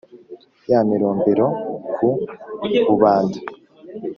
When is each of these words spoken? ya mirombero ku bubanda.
ya 0.69 0.79
mirombero 0.87 1.47
ku 1.93 2.05
bubanda. 2.85 3.37